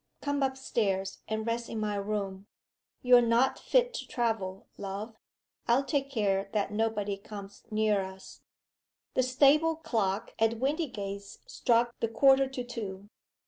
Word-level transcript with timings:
"Come 0.19 0.41
up 0.41 0.57
stairs 0.57 1.19
and 1.27 1.45
rest 1.45 1.69
in 1.69 1.79
my 1.79 1.93
room. 1.93 2.47
You're 3.03 3.21
not 3.21 3.59
fit 3.59 3.93
to 3.93 4.07
travel, 4.07 4.65
love. 4.75 5.13
I'll 5.67 5.83
take 5.83 6.09
care 6.09 6.49
that 6.53 6.71
nobody 6.71 7.17
comes 7.17 7.65
near 7.69 8.01
us." 8.01 8.41
The 9.13 9.21
stable 9.21 9.75
clock 9.75 10.33
at 10.39 10.57
Windygates 10.57 11.41
struck 11.45 11.93
the 11.99 12.07
quarter 12.07 12.47
to 12.47 12.63
two. 12.63 13.09